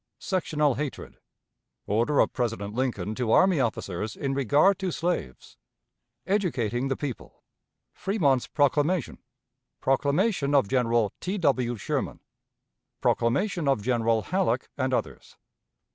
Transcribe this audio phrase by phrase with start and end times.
[0.17, 1.19] Sectional Hatred.
[1.85, 5.57] Order of President Lincoln to Army Officers in Regard to Slaves.
[6.25, 7.43] "Educating the People."
[7.93, 9.19] Fremont's Proclamation.
[9.79, 11.37] Proclamation of General T.
[11.37, 11.77] W.
[11.77, 12.19] Sherman.
[12.99, 15.37] Proclamation of General Halleck and others.